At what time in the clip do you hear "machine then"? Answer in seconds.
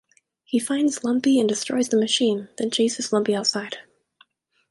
1.99-2.71